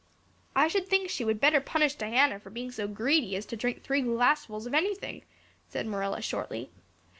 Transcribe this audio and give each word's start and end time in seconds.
"I 0.55 0.67
should 0.67 0.87
think 0.87 1.11
she 1.11 1.23
would 1.23 1.39
better 1.39 1.61
punish 1.61 1.93
Diana 1.93 2.39
for 2.39 2.49
being 2.49 2.71
so 2.71 2.87
greedy 2.87 3.35
as 3.35 3.45
to 3.45 3.55
drink 3.55 3.83
three 3.83 4.01
glassfuls 4.01 4.65
of 4.65 4.73
anything," 4.73 5.23
said 5.69 5.85
Marilla 5.85 6.23
shortly. 6.23 6.71